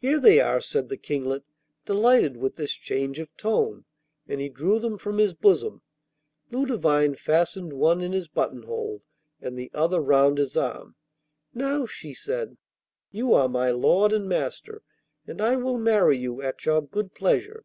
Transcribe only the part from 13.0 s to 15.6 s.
'you are my lord and master, and I